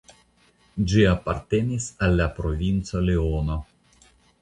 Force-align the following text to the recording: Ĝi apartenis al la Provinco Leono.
Ĝi 0.93 1.03
apartenis 1.09 1.91
al 2.07 2.19
la 2.23 2.29
Provinco 2.41 3.07
Leono. 3.11 3.63